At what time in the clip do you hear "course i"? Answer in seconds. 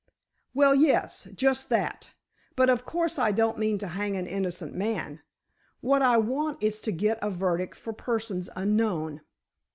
2.85-3.31